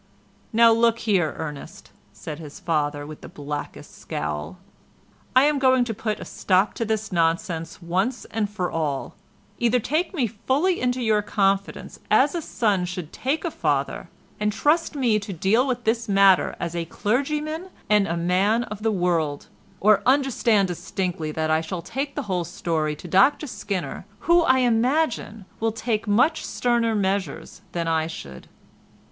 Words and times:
"Now 0.51 0.71
look 0.71 0.97
here, 0.97 1.35
Ernest," 1.37 1.91
said 2.11 2.39
his 2.39 2.59
father 2.59 3.05
with 3.05 3.21
his 3.21 3.31
blackest 3.33 3.95
scowl, 3.99 4.57
"I 5.35 5.43
am 5.43 5.59
going 5.59 5.83
to 5.83 5.93
put 5.93 6.19
a 6.19 6.25
stop 6.25 6.73
to 6.73 6.85
this 6.85 7.11
nonsense 7.11 7.83
once 7.83 8.25
for 8.51 8.71
all. 8.71 9.13
Either 9.59 9.79
take 9.79 10.11
me 10.15 10.25
fully 10.25 10.81
into 10.81 11.03
your 11.03 11.21
confidence, 11.21 11.99
as 12.09 12.33
a 12.33 12.41
son 12.41 12.85
should 12.85 13.13
take 13.13 13.45
a 13.45 13.51
father, 13.51 14.09
and 14.39 14.51
trust 14.51 14.95
me 14.95 15.19
to 15.19 15.33
deal 15.33 15.67
with 15.67 15.83
this 15.83 16.09
matter 16.09 16.55
as 16.59 16.75
a 16.75 16.85
clergyman 16.85 17.67
and 17.87 18.07
a 18.07 18.17
man 18.17 18.63
of 18.63 18.81
the 18.81 18.91
world—or 18.91 20.01
understand 20.07 20.67
distinctly 20.69 21.31
that 21.31 21.51
I 21.51 21.61
shall 21.61 21.83
take 21.83 22.15
the 22.15 22.23
whole 22.23 22.43
story 22.43 22.95
to 22.95 23.07
Dr 23.07 23.45
Skinner, 23.45 24.07
who, 24.21 24.41
I 24.41 24.61
imagine, 24.61 25.45
will 25.59 25.71
take 25.71 26.07
much 26.07 26.43
sterner 26.43 26.95
measures 26.95 27.61
than 27.73 27.87
I 27.87 28.07
should." 28.07 28.47